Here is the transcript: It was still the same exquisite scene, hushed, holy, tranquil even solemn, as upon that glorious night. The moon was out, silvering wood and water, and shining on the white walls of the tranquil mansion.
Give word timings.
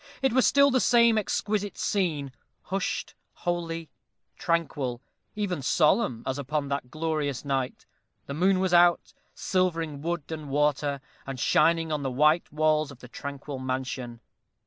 It 0.23 0.33
was 0.33 0.47
still 0.47 0.71
the 0.71 0.79
same 0.79 1.15
exquisite 1.19 1.77
scene, 1.77 2.31
hushed, 2.63 3.13
holy, 3.33 3.87
tranquil 4.35 4.99
even 5.35 5.61
solemn, 5.61 6.23
as 6.25 6.39
upon 6.39 6.69
that 6.69 6.89
glorious 6.89 7.45
night. 7.45 7.85
The 8.25 8.33
moon 8.33 8.59
was 8.59 8.73
out, 8.73 9.13
silvering 9.35 10.01
wood 10.01 10.23
and 10.31 10.49
water, 10.49 11.01
and 11.27 11.39
shining 11.39 11.91
on 11.91 12.01
the 12.01 12.09
white 12.09 12.51
walls 12.51 12.89
of 12.89 12.97
the 12.97 13.07
tranquil 13.07 13.59
mansion. 13.59 14.21